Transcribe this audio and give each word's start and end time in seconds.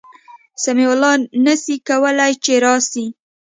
سمیع 0.63 0.89
الله 0.93 1.13
نسي 1.45 1.75
کولای 1.87 2.33
چي 2.43 2.53
راسي 2.65 3.05